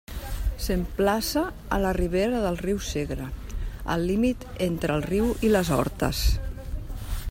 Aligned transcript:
S'emplaça 0.67 1.43
a 1.77 1.79
la 1.83 1.91
ribera 1.97 2.39
del 2.47 2.57
riu 2.63 2.81
Segre, 2.87 3.29
al 3.97 4.09
límit 4.13 4.49
entre 4.71 4.99
el 4.99 5.07
riu 5.11 5.33
i 5.49 5.53
les 5.57 5.75
hortes. 5.77 6.25